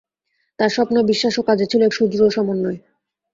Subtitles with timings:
[0.59, 2.79] তাঁর স্বপ্ন, বিশ্বাস ও কাজে ছিল এক সুদৃঢ় সমন্বয়।